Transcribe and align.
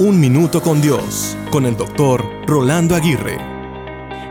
Un 0.00 0.20
Minuto 0.20 0.62
con 0.62 0.80
Dios, 0.80 1.36
con 1.50 1.66
el 1.66 1.76
doctor 1.76 2.24
Rolando 2.46 2.94
Aguirre. 2.94 3.36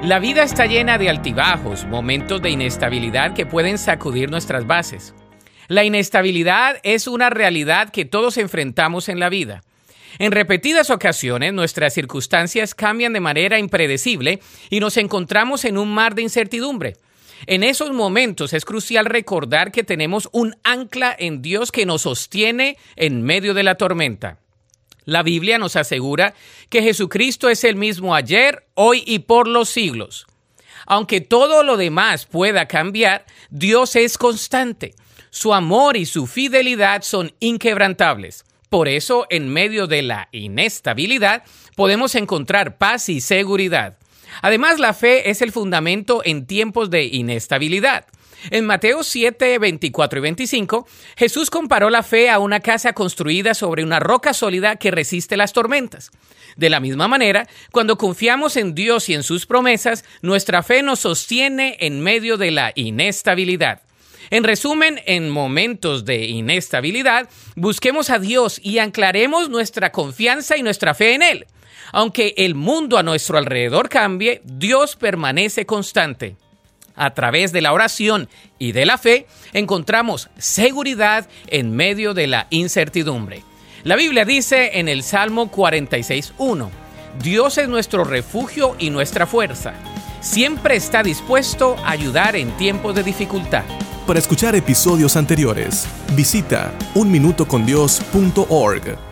La 0.02 0.18
vida 0.18 0.44
está 0.44 0.66
llena 0.66 0.98
de 0.98 1.10
altibajos, 1.10 1.84
momentos 1.84 2.42
de 2.42 2.52
inestabilidad 2.52 3.34
que 3.34 3.46
pueden 3.46 3.78
sacudir 3.78 4.32
nuestras 4.32 4.66
bases. 4.66 5.14
La 5.68 5.84
inestabilidad 5.84 6.78
es 6.84 7.06
una 7.06 7.30
realidad 7.30 7.90
que 7.90 8.06
todos 8.06 8.38
enfrentamos 8.38 9.10
en 9.10 9.20
la 9.20 9.28
vida. 9.28 9.62
En 10.20 10.32
repetidas 10.32 10.90
ocasiones 10.90 11.52
nuestras 11.52 11.94
circunstancias 11.94 12.74
cambian 12.74 13.12
de 13.12 13.20
manera 13.20 13.60
impredecible 13.60 14.40
y 14.70 14.80
nos 14.80 14.96
encontramos 14.96 15.66
en 15.66 15.78
un 15.78 15.94
mar 15.94 16.16
de 16.16 16.22
incertidumbre. 16.22 16.96
En 17.46 17.66
esos 17.66 17.92
momentos 17.92 18.54
es 18.54 18.64
crucial 18.64 19.06
recordar 19.06 19.74
que 19.74 19.84
tenemos 19.84 20.30
un 20.32 20.56
ancla 20.64 21.14
en 21.20 21.42
Dios 21.42 21.74
que 21.74 21.86
nos 21.86 22.04
sostiene 22.04 22.78
en 22.96 23.22
medio 23.22 23.54
de 23.54 23.64
la 23.64 23.76
tormenta. 23.76 24.40
La 25.08 25.24
Biblia 25.24 25.58
nos 25.58 25.78
asegura 25.78 26.34
que 26.70 26.84
Jesucristo 26.84 27.48
es 27.48 27.64
el 27.64 27.78
mismo 27.78 28.14
ayer, 28.14 28.68
hoy 28.74 29.04
y 29.08 29.20
por 29.20 29.48
los 29.48 29.70
siglos. 29.70 30.28
Aunque 30.86 31.22
todo 31.22 31.64
lo 31.64 31.78
demás 31.78 32.26
pueda 32.26 32.68
cambiar, 32.68 33.26
Dios 33.50 33.96
es 33.96 34.18
constante. 34.18 34.96
Su 35.30 35.54
amor 35.54 35.96
y 35.96 36.06
su 36.06 36.28
fidelidad 36.28 37.04
son 37.04 37.34
inquebrantables. 37.40 38.44
Por 38.70 38.90
eso, 38.90 39.28
en 39.30 39.48
medio 39.48 39.88
de 39.88 40.02
la 40.02 40.28
inestabilidad, 40.34 41.44
podemos 41.78 42.14
encontrar 42.16 42.78
paz 42.78 43.08
y 43.08 43.22
seguridad. 43.22 43.98
Además, 44.42 44.80
la 44.80 44.94
fe 44.94 45.30
es 45.30 45.42
el 45.42 45.52
fundamento 45.52 46.22
en 46.24 46.46
tiempos 46.46 46.90
de 46.90 47.06
inestabilidad. 47.06 48.06
En 48.52 48.66
Mateo 48.66 49.04
7, 49.04 49.58
24 49.58 50.20
y 50.20 50.22
25, 50.22 50.88
Jesús 51.16 51.50
comparó 51.50 51.90
la 51.90 52.04
fe 52.04 52.30
a 52.30 52.40
una 52.40 52.60
casa 52.60 52.94
construida 52.94 53.54
sobre 53.54 53.84
una 53.84 54.00
roca 54.00 54.34
sólida 54.34 54.76
que 54.76 54.92
resiste 54.92 55.38
las 55.38 55.54
tormentas. 55.54 56.12
De 56.56 56.70
la 56.70 56.80
misma 56.80 57.08
manera, 57.08 57.48
cuando 57.72 57.98
confiamos 57.98 58.56
en 58.56 58.76
Dios 58.76 59.10
y 59.10 59.16
en 59.16 59.24
sus 59.24 59.46
promesas, 59.46 60.06
nuestra 60.22 60.64
fe 60.64 60.84
nos 60.84 61.00
sostiene 61.00 61.78
en 61.80 62.02
medio 62.02 62.38
de 62.38 62.52
la 62.52 62.72
inestabilidad. 62.76 63.82
En 64.30 64.44
resumen, 64.44 65.02
en 65.06 65.30
momentos 65.30 66.06
de 66.06 66.26
inestabilidad, 66.26 67.30
busquemos 67.56 68.10
a 68.10 68.20
Dios 68.20 68.60
y 68.62 68.80
anclaremos 68.80 69.50
nuestra 69.50 69.92
confianza 69.92 70.58
y 70.58 70.64
nuestra 70.64 70.94
fe 70.94 71.14
en 71.16 71.22
Él. 71.22 71.48
Aunque 71.92 72.34
el 72.38 72.56
mundo 72.56 72.98
a 72.98 73.04
nuestro 73.04 73.38
alrededor 73.38 73.90
cambie, 73.90 74.42
Dios 74.44 74.96
permanece 74.96 75.66
constante. 75.66 76.36
A 76.96 77.14
través 77.14 77.52
de 77.52 77.62
la 77.62 77.74
oración 77.74 78.28
y 78.58 78.72
de 78.72 78.86
la 78.86 78.98
fe 78.98 79.28
encontramos 79.54 80.30
seguridad 80.38 81.28
en 81.48 81.76
medio 81.76 82.14
de 82.14 82.28
la 82.28 82.48
incertidumbre. 82.50 83.44
La 83.84 83.96
Biblia 83.96 84.26
dice 84.26 84.80
en 84.80 84.90
el 84.90 85.04
Salmo 85.04 85.52
46.1, 85.52 86.70
Dios 87.22 87.58
es 87.58 87.70
nuestro 87.70 88.04
refugio 88.04 88.76
y 88.80 88.90
nuestra 88.90 89.28
fuerza. 89.28 89.74
Siempre 90.22 90.76
está 90.76 91.04
dispuesto 91.04 91.76
a 91.84 91.92
ayudar 91.92 92.36
en 92.36 92.50
tiempos 92.58 92.96
de 92.96 93.04
dificultad. 93.04 93.64
Para 94.08 94.20
escuchar 94.20 94.56
episodios 94.56 95.16
anteriores, 95.16 95.88
visita 96.16 96.74
unminutocondios.org. 96.96 99.07